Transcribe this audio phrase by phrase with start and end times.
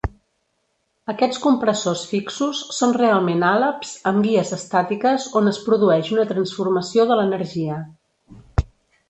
[1.11, 7.21] Aquests compressors fixos són realment àleps amb guies estàtiques on es produeix un transformació de
[7.21, 7.79] l"energia.